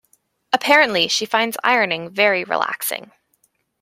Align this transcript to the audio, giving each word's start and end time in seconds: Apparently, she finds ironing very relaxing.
Apparently, 0.51 1.07
she 1.07 1.27
finds 1.27 1.59
ironing 1.63 2.09
very 2.09 2.43
relaxing. 2.43 3.11